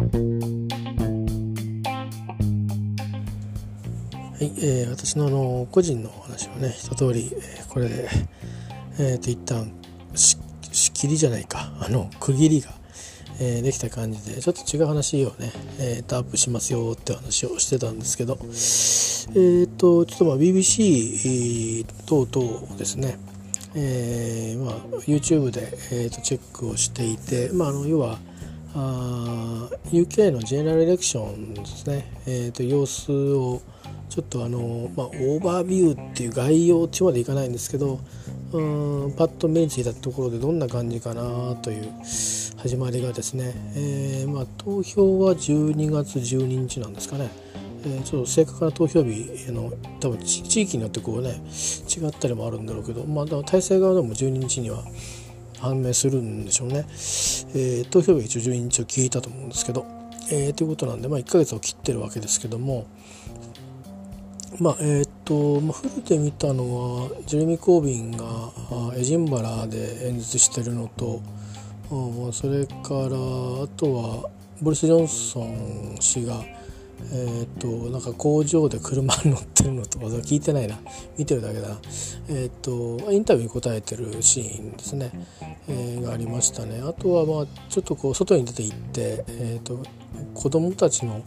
[0.00, 0.06] は
[4.40, 8.08] い、えー、私のあの個人の話はね一通り、えー、これで、
[8.98, 9.70] えー、と一旦
[10.14, 10.38] し
[10.72, 11.70] 仕切りじゃないか。
[11.80, 12.70] あの区切りが、
[13.40, 23.18] えー、できた感じでちょっと違う話をね、えー、とアップしますよって話をしてたんですけどえっ、ー、とちょっとまあ BBC 等々ですね。
[23.74, 28.18] えーまあ、YouTube で、えー、とチェックをしていて、まあ、あの要は
[28.74, 33.60] あ UK のジェネラルエレクションですね、えー、と様子を
[34.08, 38.00] ちょっとあの、まあ、オーバービューっていう概要ってまでいかないんですけど
[38.52, 41.92] うんパッと目についたところでどんな感じかなという
[42.56, 47.30] 始まりがですね、えーまあ、投票は12月12日なんですかね、
[47.84, 51.40] えー、ちょっと正確な投票日の多分地域によってこうね
[51.88, 54.82] 違ったりもあるんだろうけど、まあ、体制側でも12日には
[55.60, 59.86] 判明するんでしょうね、えー、投票日一応12日を聞いたと思うんですけど、
[60.32, 62.86] えー、ということなんで、まあ、1ヶ月を切ってるわけですけども。
[64.58, 68.26] まあえー、っと、まあ、フルで見たのはジェレミー・コービンが
[68.96, 71.22] エジンバラで演説してるのと
[72.32, 73.16] それから
[73.62, 74.30] あとは
[74.60, 76.44] ボリス・ジョンソン氏が
[77.12, 80.78] えーと、なんか工場で車に乗ってるのとか聞いてないな。
[81.18, 81.80] 見てるだけだな、
[82.28, 85.10] えーと、インタビューに答えてるシーンですね、
[85.68, 86.80] えー、がありましたね。
[86.84, 89.82] あとはまあちょっとこう外に出て行って、えーと、
[90.34, 91.22] 子供たちの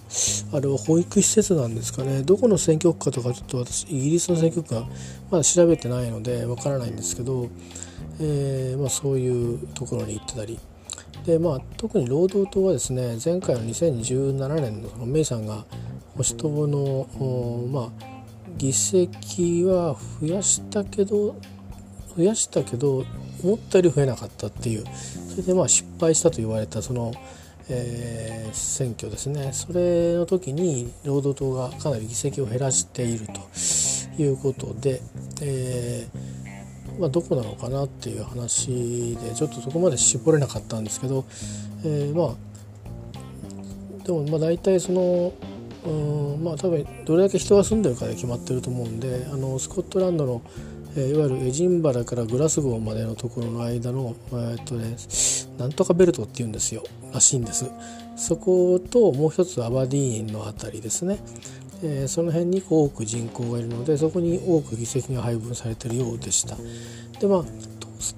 [0.54, 2.22] あれは保育施設なんですかね。
[2.24, 4.88] どこの選挙区かとかちょっと私イギリスの選挙区が
[5.32, 7.50] まだ調べてないのでわからないんですけど、
[8.20, 10.60] えーまあ、そういうところに行ってたり
[11.25, 15.64] でまあ、特に労働党はですね前回の2017年のそのメイさんが
[16.16, 17.89] 保守党の、まあ、
[18.58, 21.36] 議席は増やしたけど
[22.17, 23.06] 増やしたけど
[23.41, 24.86] 思ったより増えなかったっていう。
[25.34, 27.11] それでまあ失敗したと言われたその、
[27.69, 29.52] えー、選挙ですね。
[29.52, 35.02] それの時に労働党がかなり議席を減らしているということで、
[35.41, 36.22] えー
[37.00, 41.26] まあ、どこなのかなっていう話でちょっとそこまで絞れなかったんですけど、
[41.84, 45.34] えー、まあでもまあ大体その
[45.86, 45.90] う
[46.40, 50.42] んまあ多分どれだけ人が住んでるかで決まってると思うんであのスコットランドの、
[50.96, 54.96] えー、いわゆるエジンバラからグラスゴーまでのところの間の、えー、っとね、
[55.58, 56.84] なんとかベルトっていうんですよ
[57.14, 57.70] らしいんです。
[58.16, 61.20] そこともう一つアバディーンの辺りですね。
[61.84, 66.56] えー、その辺に多く人口がいるのでそこに多く議席が配分されているようでした。
[67.20, 67.46] でまあ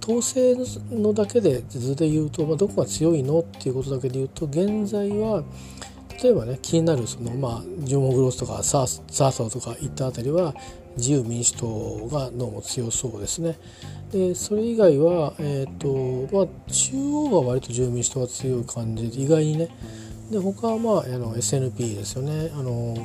[0.01, 0.55] 統制
[0.91, 5.43] のだけで図で言うと、まあ、どこが強いのっていうことだけで言うと現在は
[6.23, 10.55] 例えばね気になるその、まあ、ジョン・グロスとかサーサーソーとかいったあたりは
[10.97, 13.57] 自由民主党がどうも強そうですね。
[14.11, 19.69] でそれ以外は、えーとまあ、中央は割と自由民主党が強い感じで意外にね
[20.31, 22.49] で他は、まあ、あの SNP ですよね。
[22.53, 22.95] あの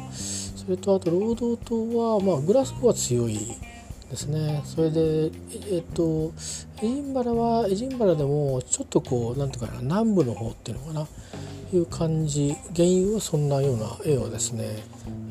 [0.60, 3.38] それとあと労働党は、まあ、グラスゴーは強い
[4.10, 4.60] ですね。
[4.64, 5.30] それで
[5.70, 6.32] えっと
[6.82, 11.06] エジンバラはエジンバラでもちょっとこうなんていうかな南部の方っていうのかな
[11.72, 14.66] いう感じ原油はそんなような絵をですね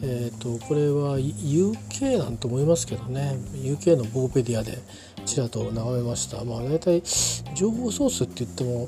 [0.02, 3.36] えっ、とこれは UK なんと思いますけどね。
[3.54, 4.80] UK のボーペディアで
[5.26, 6.44] ちらと眺めました。
[6.44, 7.04] まあ大体
[7.54, 8.88] 情報ソースって言っても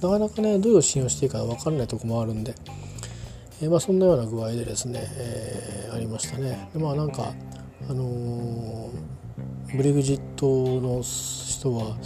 [0.00, 2.54] なかなかねどれを信用していいか分からないとこもあるんで。
[3.62, 6.68] えー、まあ、そんなような具合でですね、えー、ありましたね。
[6.74, 7.32] でまあなんか
[7.88, 10.46] あのー、ブリグジット
[10.80, 11.96] の人は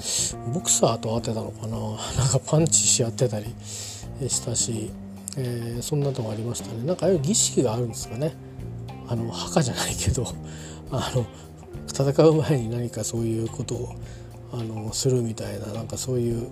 [0.53, 1.77] ボクサーと当てたのかな？
[2.23, 3.55] なんかパンチし合ってたり
[4.29, 4.91] したし、
[5.39, 6.85] え、そんなとこありましたね。
[6.85, 8.35] なんかああいう儀式があるんですかね。
[9.09, 10.27] あの墓じゃないけど
[10.91, 11.25] あの
[11.89, 13.95] 戦う前に何かそういうことを
[14.53, 16.49] あのするみたいななんかそういう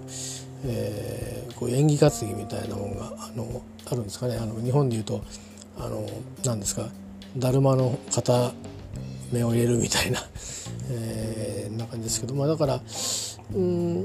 [0.65, 4.37] えー、こう演技担ぎみたいなものがあのあるんですかね。
[4.37, 5.23] あの日本でいうと
[5.79, 6.07] あの
[6.45, 6.89] 何ですか
[7.37, 8.53] だるまの片
[9.33, 10.21] 目を入れるみたいな、
[10.91, 12.81] えー、な感じですけど、まあ、だから
[13.55, 14.05] うん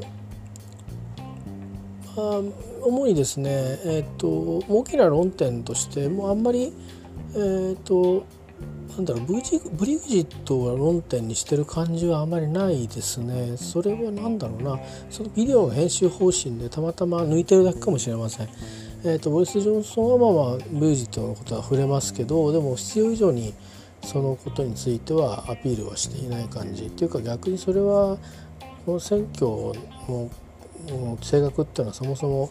[2.16, 2.42] まあ
[2.81, 3.50] 主にですね、
[3.86, 4.28] えーと、
[4.68, 6.74] 大きな論点としてもうあんまり、
[7.36, 8.25] えーと
[9.00, 13.56] なんだろうブジブリグジットを論点にしてる感じはあまりないですね。
[13.56, 14.80] それは何だろうな。
[15.10, 18.50] そのビデオの編集方針でたまたま抜いてるだけかもしれません。
[19.06, 23.54] えーと、ボイス・ジョンソンはまあまあブリグジットのことは触れますけどでも必要以上に
[24.04, 26.88] そのことについてはアピールはしていない感じ。
[26.88, 28.18] っていうか逆にそれは
[28.86, 32.50] この選挙の性格っていうのはそもそも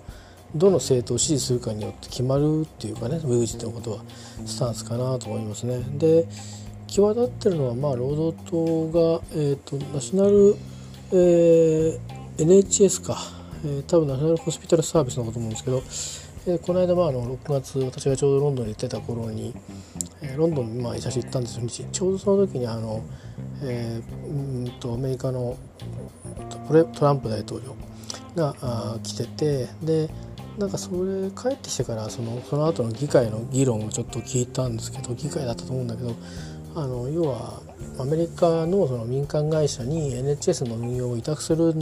[0.54, 3.98] どの政党を支持するかによって決まるっていうかねウェグジのことは
[4.46, 5.80] スタンスかなと思いますね。
[5.98, 6.26] で
[6.86, 10.56] 際立ってるのはまあ労働党が、えーと、ナショナル、
[11.12, 11.98] えー、
[12.38, 13.18] NHS か、
[13.64, 15.82] えー、多分ナショナルホスピタルサービスのこと思うんですけど、
[16.46, 19.54] でこの間まああの6月私がちょうどロンドンに行ってた頃に、
[20.22, 23.04] えー、ロンドンにまあ写真行ったんですよちょうどその時にあの、
[23.62, 25.58] えー、うんとアメリカの
[26.94, 27.76] トランプ大統領
[28.34, 30.08] があ来ててで
[30.58, 36.16] なんかそれ帰ってきてからそのその後の議会の議論をちょっと聞いたんですけど議会だったと思うんだけど
[36.74, 37.62] あの要は
[37.98, 41.72] アメリカのその民間会社に NHS の運用を委託する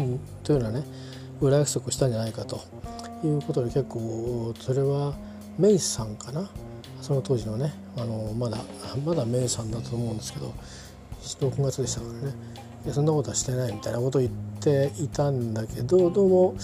[0.44, 0.84] というようなね
[1.40, 2.60] 裏約束をしたんじゃないかと
[3.24, 5.14] いうことで結構それは
[5.58, 6.48] メイさんかな？
[7.00, 8.58] その当時のねあのまだ
[9.04, 10.52] まだメイさんだと思うんですけど
[11.22, 12.34] 6月でしたからね。
[12.92, 16.54] そんなことはしてないみたいなことを言っていたんだけどどうも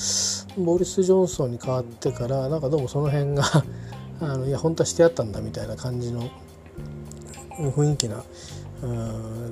[0.58, 3.44] ボリス・ジョンソンに変わってからなんかどうもその辺が
[4.20, 6.28] あのいや本当はしてやったんだみたいな感じの
[7.58, 8.24] 雰囲気な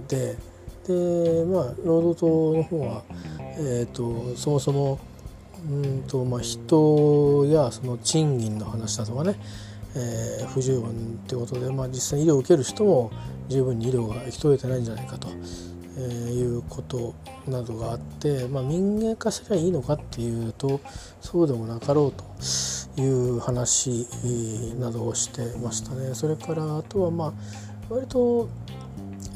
[0.09, 0.37] で
[0.87, 3.03] でまあ労働党の方は、
[3.59, 4.99] えーと、そもそも
[5.69, 9.37] うんと、まあ、人やその賃金の話だとかね、
[9.95, 10.93] えー、不十分っ
[11.29, 13.11] てことで、まあ、実際に医療を受ける人も
[13.49, 15.29] 十分に医療が行き届いてないんじゃないかと、
[15.97, 17.15] えー、いうこと
[17.49, 20.81] などがあって、まあ、民営化すればいいのかっていうと
[21.21, 22.25] そうでもなかろうと
[23.01, 24.07] いう話
[24.79, 26.15] などをしてましたね。
[26.15, 27.33] それからあとはまあ
[27.89, 28.49] 割と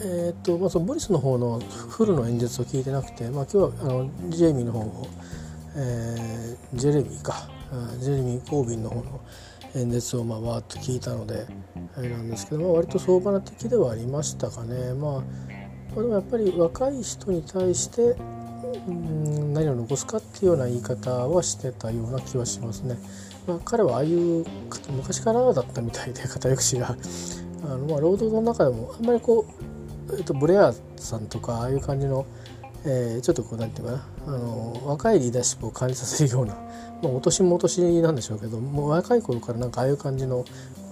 [0.00, 5.06] えーとまあ、そのボリスの方のフルの演説を聞いてなくて、まあ、今日はあのジェイミーの方を、
[5.76, 7.48] えー、ジェレミーか
[8.00, 9.20] ジェレミー・コービンの方の
[9.76, 11.46] 演説をまあわーっと聞いたので
[11.96, 14.94] あれなんですけど、まあ、割と相場な的ではありましたかね。
[14.94, 15.22] まあ、
[15.94, 18.17] まあ、でもやっぱり若い人に対して
[18.88, 22.99] うん何を残すかっていうような言い方はしてたような気はしますね。
[23.46, 24.44] まあ、彼はああいう
[24.91, 26.96] 昔からだったみたいで片寄しが
[27.62, 29.46] あのまあ労働の中でもあんまりこ
[30.11, 32.26] う、えっと、ブレアさんとかああいう感じの、
[32.87, 40.44] えー、ちょっとこうなんていうかなあの若いリーダーシップを感じさせるような、まあ、お年もお年なんでしょうけどもう若い頃からなんかああいう感じの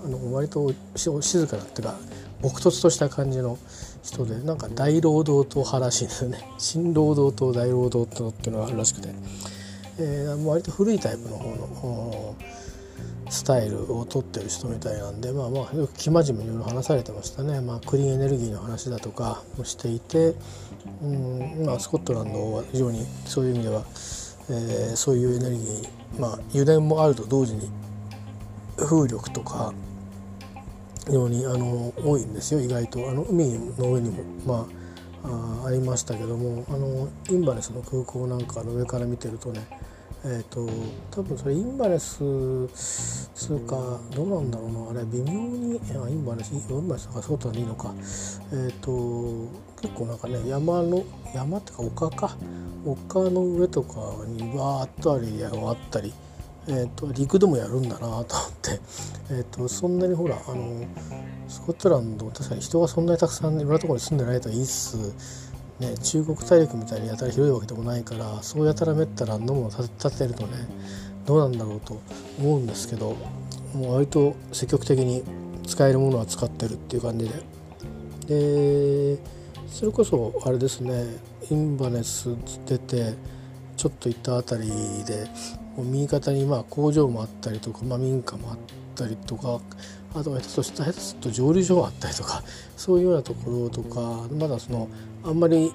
[0.04, 1.96] あの割と静かなっていうか
[2.42, 3.56] 朴突とした感じの
[4.02, 6.46] 人でなんか大労働党派らしいんですよね。
[6.58, 9.08] 新労働党大労働党っていうのがあるらしくて、
[9.98, 12.34] えー、割と古いタイプの方の
[13.30, 20.34] スタイルを取ってる人みたいなんでまあまあよく生真面目にいろいろ話されてましたね、まあ、クリーンエネルギーの話だとかもしていて、
[21.02, 23.84] うんまあ、スコットランドは非常にそういう意味では、
[24.50, 27.70] えー、そういうエネルギー、まあ、油田もあると同時に
[28.76, 29.72] 風力とか
[31.10, 33.10] ようにあの多いんですよ意外と。
[33.10, 34.66] あの海の上にもま
[35.24, 39.66] ああありましたけどもあのインバレスの空港なんかの上から見てるとね
[40.24, 40.68] えーと、
[41.10, 42.18] 多分それインバレス
[43.34, 47.92] つうかどうなんだろうなあれ微妙にあインバレスインバレスとかそうとはいいのか。
[48.52, 49.50] えっ、ー、と
[49.80, 51.02] 結構なんかね山の
[51.34, 52.36] 山っていうか丘か。
[52.84, 53.94] 丘の上とか
[54.26, 56.12] にわーっとありがあったり、
[56.68, 58.80] えーと、陸でもやるんだなと思って、
[59.30, 60.86] えーと、そんなにほらあの
[61.48, 64.96] スコットランド確かに人がそんなにたくさんいろんなところに住んでないといいっす。
[65.80, 70.68] ね、中国大陸みたいにやたら広いわけでもないからそうやたらめったらのも立てるとね
[71.26, 72.00] どうなんだろうと
[72.38, 73.16] 思うんですけど
[73.74, 75.24] もう割と積極的に
[75.66, 79.16] 使えるものは使ってるっていう感じで。
[79.16, 79.18] で
[79.66, 81.04] それこそあれですね
[81.50, 82.28] インバネス
[82.66, 83.14] 出て
[83.76, 84.70] ちょっと行った辺り
[85.04, 85.26] で
[85.78, 88.58] 右肩にまあ工場もあったりとか、まあ、民家もあっ
[88.94, 89.60] たりとか
[90.14, 92.42] あとは下手するとすると蒸留所があったりとか
[92.76, 94.88] そういうようなところとかまだその
[95.24, 95.72] あんまり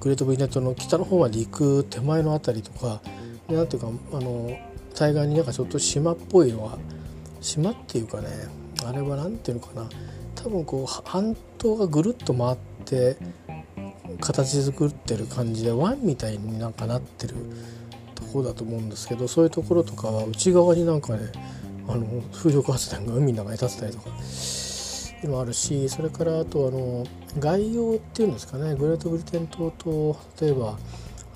[0.00, 3.00] グレートブリネットの北の方まで行く手前の辺りとか
[3.48, 4.50] 何ていうかあの
[4.94, 6.78] 対岸になんかちょっと島っぽいのが
[7.40, 8.28] 島っていうかね
[8.84, 9.88] あれは何ていうのかな
[10.34, 13.16] 多分こう半島がぐるっと回って
[14.20, 17.34] 形作ってる感じで湾みたいになんかなってる
[18.26, 21.30] ところだと思うんですけどそういうところとかは内側になんかね
[21.88, 24.10] あの風力発電が海の中に立てたりとか
[25.28, 27.06] もあるしそれからあとあの
[27.38, 30.78] 外洋っていうんですかねグレートブリテン島と例えば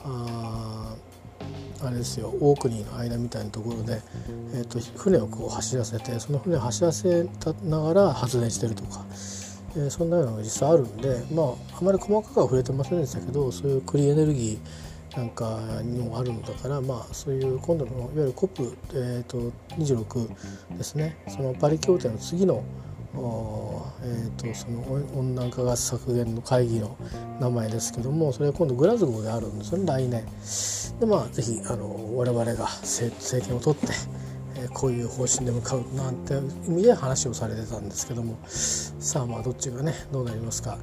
[0.04, 0.96] あ
[1.82, 4.02] あれですよオークニーの間みたいなところで、
[4.54, 7.26] えーと、船をこう走らせてその船を走らせ
[7.64, 9.02] ながら発電してるとか、
[9.76, 11.46] えー、そんなようなのが実際あるんでまあ
[11.78, 22.62] あまり細かくは触れてませんでしたけどそういうクリーンエネルギーなんかにもあるのだからまあそういう今度のいわゆる COP、えーと、26ですねそのパリ協定の次の
[23.12, 24.82] えーと、その
[25.18, 26.96] 温暖化ガス削減の会議の
[27.40, 30.24] 名前ですけどもそれは今度グラズゴーであるんですよね来年。
[31.00, 33.10] でまあ是非あの我々が政
[33.44, 33.88] 権を取って、
[34.56, 36.34] え、こういう方針で向かうなんて
[36.68, 40.78] 意味で話をされてたんですけどもさあまあどっちがねどうなりますか。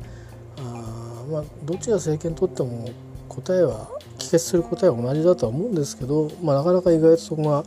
[0.60, 2.90] あまあ、どっちが政権取っても
[3.30, 7.64] 答えは帰結する答えは同じだとは思うんですけど、まあ、なかなか意外とそこが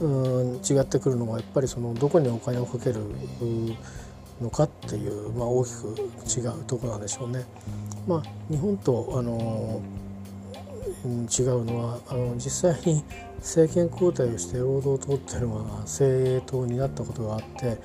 [0.00, 3.00] うん違ってくるのはやっぱりそのどこにお金をかける
[4.40, 7.44] のかっていう、まあ、大きく違うところなんでしょうね。
[8.06, 9.80] まあ、日本とあの
[11.04, 13.04] 違うのはあの実際に
[13.38, 17.78] 政権交代をして労働党っていうのは政党になったことがあって、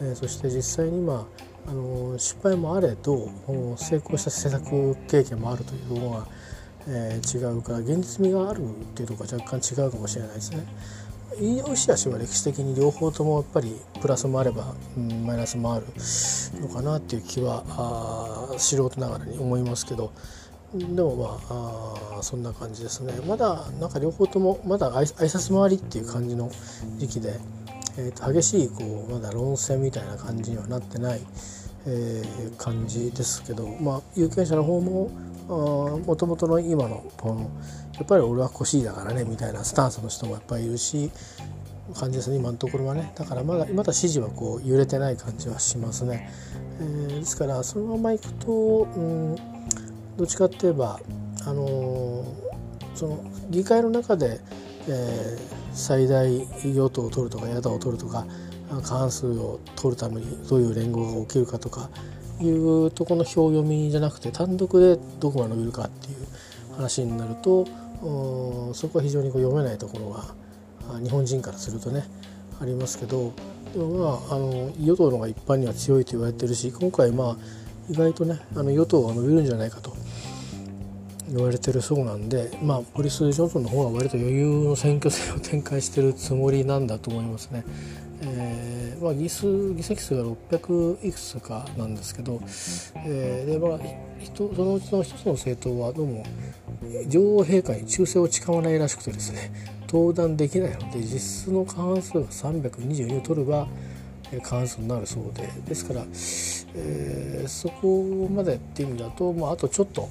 [0.00, 1.26] えー、そして実際にま
[1.66, 3.30] ああの失敗もあれど
[3.76, 6.26] 成功した施策経験もあるというのが、
[6.88, 10.66] えー、違うから現実味があるっていうところが若干違うかもしれないですね。
[11.40, 15.86] 良し悪しは歴史的に両方ともやっぱりプラスもあれば、うん、マイナスもある
[16.60, 20.12] のかなっていう気はあ素人ながらに思いますけど
[20.74, 26.50] でもまああそんな感じですねまだなんか両方ともまだ挨拶回りっていう感じの
[26.98, 27.34] 時期で、
[27.98, 31.20] えー、と激しいこうまだ論戦みたいな感じにはなってない、
[31.86, 35.10] えー、感じですけどまあ有権者の方も
[35.48, 37.50] もともとの今のこの
[37.94, 41.10] やっぱり俺は腰だからねみたいなスタンスの人もやっぱりいるし
[41.94, 43.12] 感じですね今のところはね。
[43.14, 46.30] だからまだまだ支持はこう揺れてない感じはしますね、
[46.80, 49.36] えー、ですからそのままいくと、うん、
[50.16, 50.98] どっちかって言えば
[51.46, 52.24] あのー、
[52.94, 54.40] その議会の中で、
[54.88, 55.38] えー、
[55.74, 56.26] 最大
[56.64, 58.26] 与党を取るとか野党を取るとか
[58.68, 61.90] 過半数を取るためにどういう連合が起きるかとか
[62.40, 66.26] いうとこの表読みじゃなくて単独でどこが伸びるかっていう
[66.76, 67.66] 話になると
[68.74, 72.04] そこは非常にこう読めないところが日本人からするとね
[72.60, 73.32] ありますけど
[73.72, 77.36] でもまああの与党の方が一般には強いと言われてるし今回まあ
[77.88, 79.94] 意外とねあの与党が伸びるんじゃないかと
[81.28, 87.64] 言われてるそうなんで、まあ、ボリス・ジョンソンの方は割と余裕の選挙戦を展開してるつもりなんだと思いますね。
[88.26, 92.40] えーまあ、議数議席数が600いくつかなんですけど、
[92.96, 93.78] えーでまあ、
[94.34, 96.24] そのうちの一つの政党はどうも
[97.06, 99.52] 女王陛下に忠誠を誓わないらしくてですね
[99.86, 103.68] 登壇できないので実質の過半数が322を取れば
[104.42, 106.00] 過半数になるそうでですから、
[106.74, 110.08] えー、そこまでっていう意味だと、まあ、あとちょっと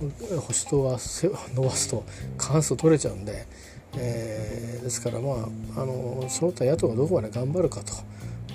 [0.00, 0.06] 保
[0.48, 0.98] 守党は
[1.54, 2.04] 伸ばすと
[2.36, 3.46] 過半数取れちゃうんで。
[3.98, 7.92] えー、ですからまああのその他野党がどこまで頑張るかと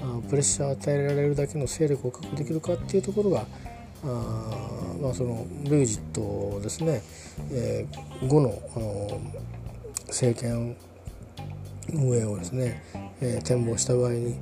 [0.02, 3.46] あプレッシャーを与えられるだけの勢力を確保できるかっていうところが
[4.04, 4.06] あ
[5.02, 7.02] まあそのブレグジットですね、
[7.52, 9.22] えー、後のあの
[10.08, 10.76] 政権
[11.94, 12.84] 運営をですね、
[13.22, 14.36] えー、展望した場合に、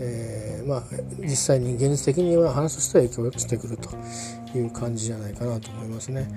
[0.00, 0.82] えー、まあ
[1.20, 3.90] 実際に現実的には話としては影響してくると
[4.56, 6.28] いう感じじゃないかなと思いますね。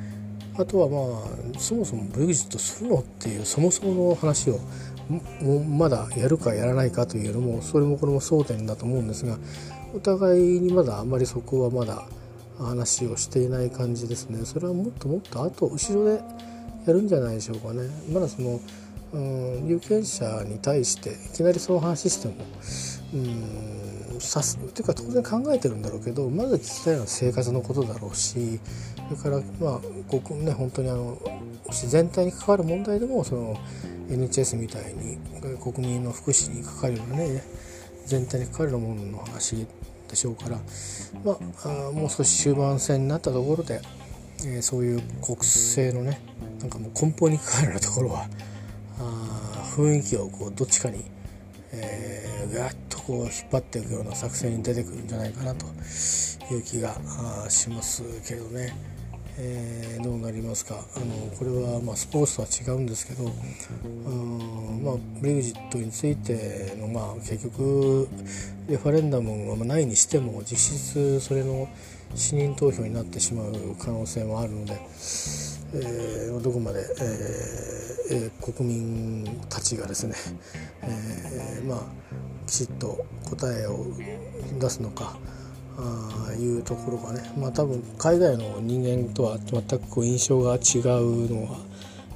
[0.57, 4.59] あとはまあそもそもブレグジットするのっていうそもそもの話を
[5.67, 9.37] まだやるかやらないかというのもそれもこれも争点だと思うんですが
[9.95, 12.07] お互いにまだあんまりそこはまだ
[12.57, 14.45] 話をしていない感じですね。
[14.45, 16.21] それはもっともっとあと後ろで
[16.85, 17.89] やるんじゃないでしょうかね。
[18.11, 18.59] まだその、
[19.13, 22.35] うん、有権者に対していきなりその話しても
[23.13, 23.82] うん
[24.19, 28.59] さすっていうか当然考えてるんだろうけどまず聞きたいのは生活のことだろうし
[29.09, 31.17] それからまあごくね本当にあの
[31.71, 33.57] 全体に関わる問題でもその
[34.09, 35.17] NHS みたいに
[35.57, 37.43] 国民の福祉に関わるようなね
[38.05, 39.65] 全体に関わるものの話
[40.09, 40.59] でしょうから、
[41.23, 43.81] まあ、あもう少し終盤戦になったところで、
[44.45, 46.19] えー、そういう国政のね
[46.59, 48.27] なんかもう根本に関わるようなところは
[48.99, 49.43] あ
[49.75, 51.03] 雰囲気をこうどっちかに、
[51.73, 55.65] えー、ガッとこう引っ張っていくような作戦に出てくるんじゃないかなと
[56.53, 56.95] いう気が
[57.49, 58.93] しますけどね。
[59.35, 68.07] えー、どうなりますかあのこれはまスポーツとは違うんですけどうんまあブレグジットについてのまあ結局
[68.69, 71.67] レファレンダムはないにしても実質それの
[72.13, 74.73] 死認投票になってしまう可能性もあるので、
[75.73, 78.02] えー、どこまで、えー、
[78.41, 80.15] 国民たちがですね、
[80.81, 81.79] えー、まあ
[82.47, 83.85] きちっと答えを
[84.59, 85.17] 出すのか。
[85.75, 91.57] あいうところがねまあ多分海外の人間とは全くこう印象が違うのは、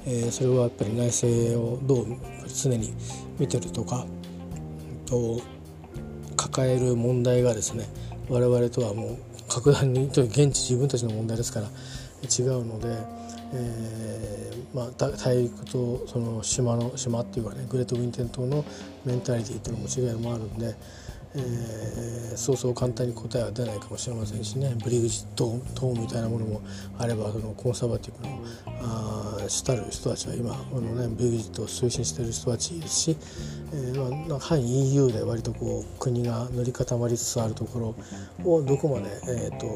[0.05, 2.05] えー、それはやっぱり内政をどう
[2.47, 2.93] 常に
[3.39, 4.05] 見てるとか
[5.07, 5.41] と
[6.35, 7.85] 抱える問題がですね
[8.29, 9.17] 我々とはもう
[9.49, 11.67] 格段に現地自分たちの問題ですから
[12.23, 12.95] 違うので、
[13.53, 18.65] えーまあ、大陸とその島の島っていうかねグレートウィンテン島の
[19.05, 20.75] メンタリティーっていうのも違いもあるんで。
[21.35, 26.61] えー、そうそう簡単に答えは出ないかもしれませんしねブリグジット党みたいなものも
[26.97, 28.41] あればそのコンサバティブの
[28.81, 33.17] あ主たる人たちは今この、ね、ブリグジットを推進している人たちですし、
[33.73, 37.95] えーまあ、反 EU で割とこう国が塗り固まりつつあるとこ
[38.43, 39.67] ろをどこまで、えーと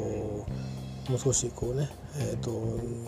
[1.09, 2.51] もう少しこうね、えーと、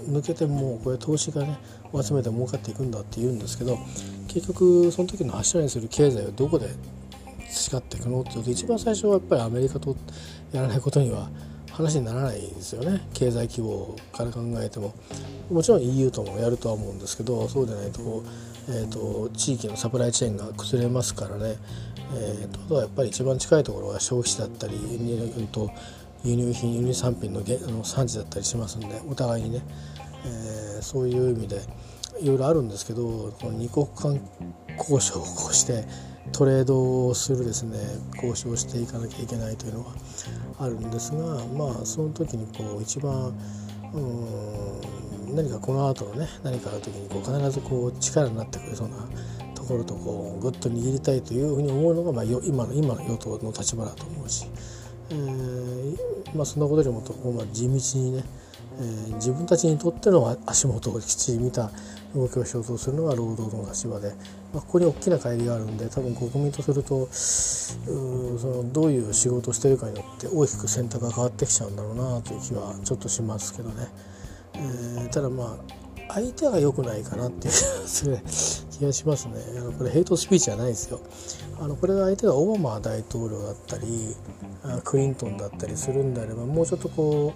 [0.10, 1.58] 抜けてもうこれ投資がね
[1.94, 3.78] 集めて儲かっていくんだって言うんですけど
[4.28, 6.70] 結局その時の柱にする経済をどこで
[7.50, 9.96] 培っていくのっていうと一番最初はやっぱりアメリカと
[10.52, 11.30] やらないことには
[11.72, 13.02] 話にならないですよね。
[13.16, 14.94] 経済規模から考えても。
[15.50, 18.24] もちろん EU ともやるとは思うんですけどそうでないと,、
[18.70, 21.58] えーと、地域のサプライチェーンが崩れますからね、
[22.16, 25.70] えーと、あとはやっぱり一番近いところは消費地だったり、うんと、
[26.24, 29.62] 輸入品輸入産品のあの産地だったりしますんでお互いにね、
[30.26, 31.62] えー、そういう意味で
[32.22, 34.20] いろいろあるんですけどこの二国間
[34.78, 35.86] 交渉をこうして
[36.32, 37.78] トレードをするですね
[38.16, 39.94] 交渉していかなきゃいけないというのは
[40.60, 43.34] あるんですがまあその時にこう一番
[43.94, 48.96] うん何かこの後のね何かある時にこう必ずこう力になってくれそうな
[49.56, 54.46] ところとこうぐっと握りたいというふうに思うのが、まあ、今の今の与党の立場だと思うし、
[55.14, 58.24] えーまあ、そんなことよりもと、まあ、地道にね、
[58.80, 61.72] えー、自分たちにとっての足元をきっちり見た
[62.16, 64.10] 動きをしようとするのが労働の立場で、
[64.54, 73.88] まあ、ここに大きな乖離があるんで多分国民とするとそのどういう仕事をしてるかによって大きく選択が変わってきちゃうんだろうなという気はちょっとしますけどね、
[74.56, 77.54] えー、ただまあ相手が良くないかなっていう
[78.72, 79.34] 気がしますね。
[79.58, 81.00] あのこれヘイトスピーチじゃないですよ。
[81.60, 84.16] あのこれが相手がオバマ大統領だったり
[84.84, 87.34] クリントンだったりするんであればもうちょっとこ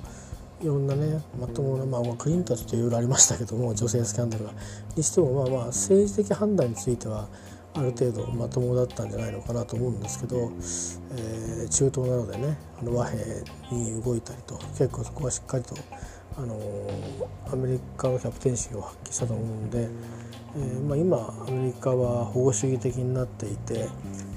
[0.61, 4.51] ういろんなねまともな、まあ、クリントンちょっといろいろありましたけども女性スキャンダルが
[4.95, 7.27] にしてもまあまあ政治的判断については
[7.75, 10.51] ある程度まともだったんじゃないのかなと思うんですけど、
[11.15, 13.23] えー、中東などでねあの和平
[13.71, 15.75] に動いたりと結構そこはしっかりと、
[16.37, 16.59] あの、
[17.51, 19.87] アメリカのキャプテンシーを発揮したと思うんで、
[20.55, 23.87] えーまあ、今アメリカは保護主義的になっていて、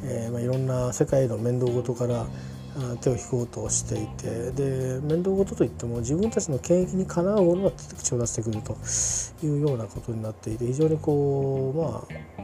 [0.04, 2.26] えーまあ、いろんな世界の面倒事から
[3.00, 8.76] 手を引こうとしていてで面倒事といっても自分たちの権益にかなうものが口を出してくると
[9.45, 12.42] いうようなことになっていて非常にこうまあ、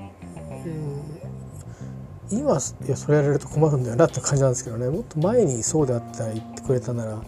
[2.33, 7.23] うん、今いやそれやられると困るんだよなって感じなんですけどねもっと前にそうであったら言ってくれたなら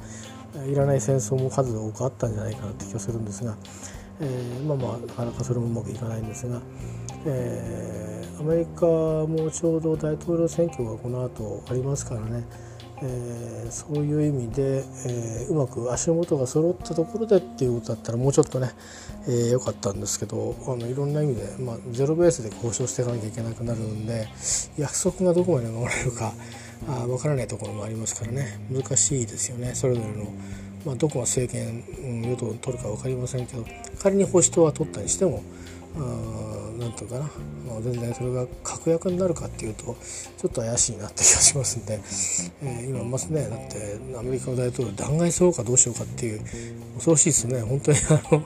[0.67, 3.57] いらない戦争も数多くあったんじゃないかなって気がするんですが、
[4.21, 6.61] えー、まあまあなかなかそれもうまくいかないんですが。
[7.27, 12.45] えー、アメリカもちょうど大統領選挙がこの後ありますからね、
[13.03, 18.71] えー、そういう意味で、えー、うまく足元が揃ったところでっていうことだったらもうちょっとね
[19.27, 24.29] 良、えー、かったんですけどあのいろんな意味で、まあ、ゼロベースで交渉していかなきゃいけなくなるんで
[24.79, 26.33] 約束がどこまで守れるか
[26.87, 28.61] あ分からないところもありますからね。
[28.71, 29.75] 難しいですよね。
[29.75, 30.33] それぞれの。
[30.87, 33.67] まあ、どこが政権、うん、与党を取るか分かりませんけど
[34.01, 35.43] 仮に保守党は取ったにしても
[36.79, 37.25] 何て言うかな、
[37.69, 39.97] まあ、全然それが確約になるかっていうと
[40.37, 42.01] ちょっと怪しいなって気がしますんで、
[42.63, 43.49] えー、今ますね。
[43.49, 46.41] だってアメリカの大統領弾劾するかどうしようかっていう
[46.95, 47.61] 恐ろしいですね。
[47.63, 48.45] 本当にあの、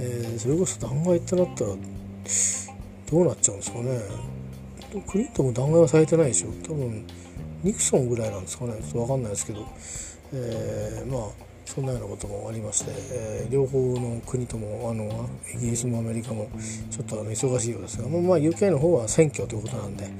[0.00, 1.70] えー、それこそ弾劾ってなったら
[3.10, 4.00] どうなっちゃうんですかね。
[5.08, 6.48] クリントンも弾劾はされてないでしょ。
[6.62, 7.06] 多分
[7.64, 9.66] ニクソンぐらいなんですかねちょっと分かんないですけど、
[10.34, 16.48] えー、まあそんなようなこともありまして、えー、両方の国ともあのイギリスもアメリカも
[16.90, 20.10] ちょっとあの忙しいようですが、まあ、UK の方は選挙ということなんで、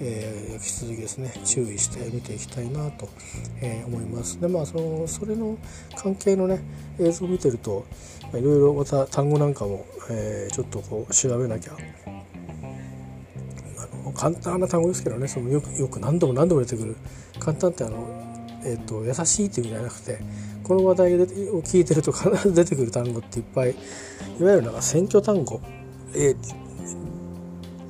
[0.00, 3.08] えー、引き続きですね注意して見ていきたいなと、
[3.60, 4.40] えー、思います。
[4.40, 5.58] でまあそのそれの
[5.94, 6.60] 関係のね
[6.98, 7.84] 映像を見てると
[8.32, 11.76] いろいろまた単語なんかも、えー、ちょっとこう調べなきゃ
[14.14, 16.96] 簡単な単語ですけどねそのよくよく何度も何度も出てくる
[17.38, 20.20] 簡単ってあの、えーと、優しいっていう意味じゃなくて
[20.62, 21.26] この話題を
[21.62, 23.74] 聞いてると必ず出てくる単語っていっぱいい
[24.42, 25.60] わゆるなんか選挙単語、
[26.14, 26.34] えー、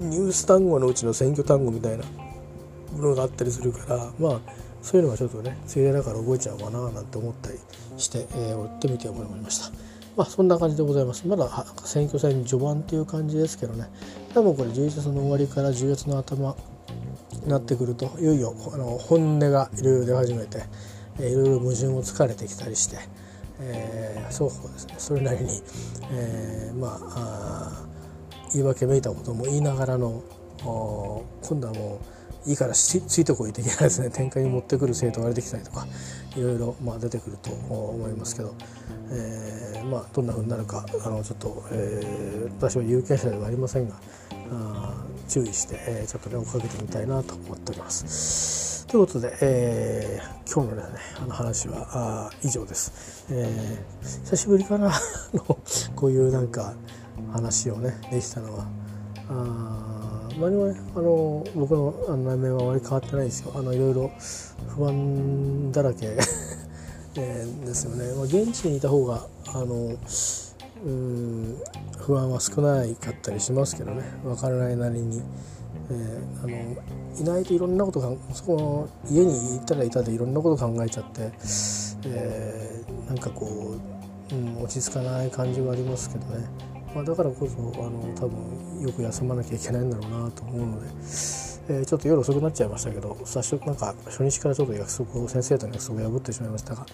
[0.01, 2.05] ニュース単語のうちの選挙単語みたいな
[2.93, 4.41] ものがあったりするからまあ
[4.83, 7.59] そういうのがちょっとねついでだから覚えちゃうかななんて思ったり
[7.97, 9.94] して、えー、追ってみて思いました。
[10.17, 11.27] まあそんな感じでございます。
[11.27, 11.49] まだ
[11.85, 13.89] 選挙戦序盤っていう感じですけどね。
[14.33, 16.57] 多分これ11月の終わりから10月の頭
[17.33, 20.65] になってくるといよいよあの本音がいろいろ出始めて、
[21.19, 22.97] いろいろ矛盾をつかれてきたりして、
[23.61, 25.63] えー、双方ですねそれなりに、
[26.11, 27.87] えー、まあ
[28.53, 30.23] 言い訳めいたことも言いながらの
[30.63, 32.01] 今度はも
[32.47, 35.87] ういいからついてこい的ないですね展開に持ってくる生徒が出てきたりとか
[36.37, 38.55] いろいろ、まあ、出てくると思いますけど、
[39.11, 43.97] えー、まあ、どんなふうになるかあのちょっと、えー、私は有権者ではありませんが
[44.51, 48.87] あ注意して、えー、ちょっとね追っかけてみたいなと思っております。
[48.89, 53.27] ということで、えー、今日のねあの話はあ以上です。
[53.31, 54.93] えー、久しぶりかな
[55.97, 56.75] こういうなんか
[57.33, 58.67] 話をねできたのは。
[59.31, 59.94] あ
[60.39, 63.53] 何もねあの僕の内面はあまり変わってないですよ。
[63.55, 64.11] あのいろいろ
[64.69, 66.17] 不安だらけ。
[67.17, 69.95] えー、ですよね、まあ、現地にいた方があの
[70.85, 71.57] うん
[71.97, 74.03] 不安は少ないかったりしますけどね。
[74.25, 75.23] 分からないなりに、
[75.91, 76.57] えー、あの
[77.21, 81.31] いないといろんなことがそこの家にいたらいたでいろんなこと考えちゃって、
[82.07, 83.77] えー、なんかこ
[84.33, 86.45] う、うん、落ち着かない感じはありますけどね、
[86.95, 90.87] まあ、だからこそあの多分よく休まなきゃいけないんだろうなと思うので。
[91.67, 96.87] えー、ちょっと夜遅くなっちゃいましたけど最初なんか初日からちょっと約束を先生との約束を破ってしまいましたが、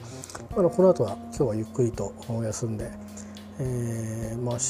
[0.56, 2.88] あのこの後は今日はゆっくりと休んで、
[3.58, 4.60] えー、まあ明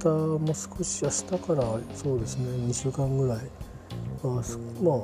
[0.00, 1.62] 日も少し明日から
[1.94, 3.40] そうですね2週間ぐらい
[4.82, 4.96] まあ、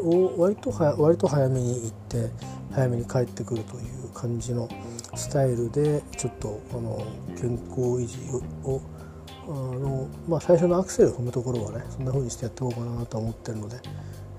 [0.00, 2.30] う、割と割と早めに行って
[2.72, 4.68] 早めに帰ってくるという感じの
[5.14, 7.06] スタイルでちょっとあの
[7.38, 8.18] 健康維持
[8.64, 8.80] を
[9.48, 13.76] あの、まあ、最初のアクセル踏むところはねそんな風にしてやっていこうかなと思ってるので、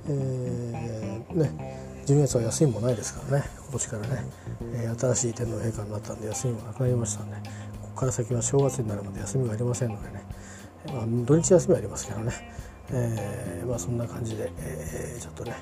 [0.10, 4.26] えー、ね12月は休みもないですからね今年からね、
[4.74, 7.36] えー、新しい天皇陛下になったんで休みもなくなりましたんで
[7.82, 10.24] ここから先は正月になるまで休みがありませんのでね、
[10.88, 12.32] まあ、土日休みはありますけどね、
[12.92, 15.56] えー、まあ、そんな感じで、えー、ちょっとね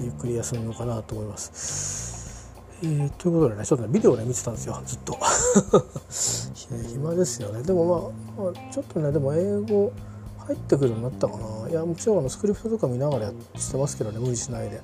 [0.00, 2.52] ゆっくり休むのかなと思います。
[2.82, 5.18] えー、ということでねちょっとねビデオね見てたんですよずっと。
[6.88, 7.62] 暇ですよね。
[7.62, 9.92] でもまあ、まあ、ちょっとねでも英語
[10.38, 11.68] 入ってくるようになったかな。
[11.68, 14.80] いやもちろんあのスクリプトとか見ながらやってますけどね無理しないで、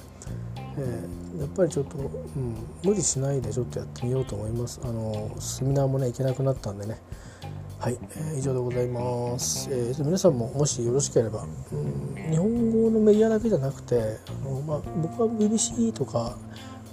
[0.76, 4.80] えー、やっぱりちょっと、うん、無理しないでちょっとやってみようと思います。
[4.84, 7.00] あのセミナーもね行けなくなったんでね。
[7.88, 16.36] はい、えー、以上でございます、えー、皆さんももしよろしければ、うん、日本語のメディアだけじゃなくてあの、まあ、僕は BBC とか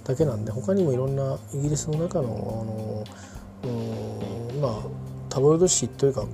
[0.04, 3.04] だけなんで他にもいろんなイギリスの中の
[3.62, 4.72] あのうんまあ
[5.28, 6.24] タブロイド紙というか、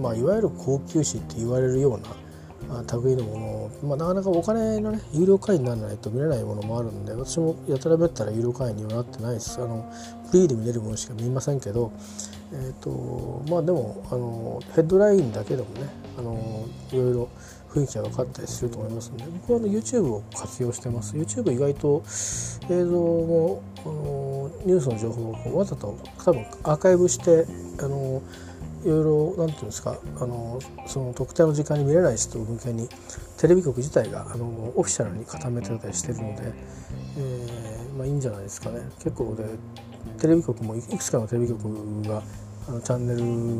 [0.00, 2.06] まあ、いわゆる高級紙って言われるような
[2.72, 9.60] まあ類のもの、まあ、なかなかお金のね有料会員にならないと見れないものもあるんで私もやたらめったら有料会員にはなってないです。
[9.60, 9.92] あの
[10.30, 11.92] フリーで見れるものしか見えませんけど
[12.52, 15.86] えーとまあでもあのヘッドラインだけでもね
[16.18, 17.28] あのいろいろ
[17.68, 21.14] 雰囲気が分かったりすると思いますので僕はあの YouTube を活用してます。
[21.14, 22.02] YouTube 意外と
[22.70, 27.46] 映像もあのニュースの情報をわざと多分アーカイブして
[27.82, 28.22] あの
[28.84, 32.88] いろいろなんていうんですかあのその特定の時間に見れない人向けに
[33.38, 36.52] テレビ局自体があのオフィシャルに固めてたりしてるので、
[37.18, 38.80] えーまあ、いいんじゃないですかね。
[38.98, 39.44] 結構で
[40.18, 41.62] テレビ局もいくつかのテレビ局
[42.02, 42.22] が
[42.68, 43.14] あのチャンネ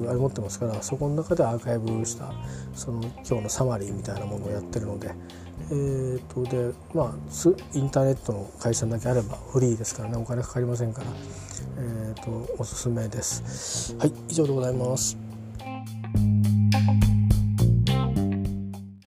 [0.05, 2.33] ルあれ持ってますからそこの中でアーカイブした
[2.75, 5.13] その今日のサマリーみたいなものをやってるので、
[5.71, 7.15] えーと、でまあ
[7.75, 11.07] インターネットの回線だけあればフリーですからねお金かかりませんから、
[11.79, 13.97] えーと、とおすすめです。
[13.99, 15.17] はい以上でございます。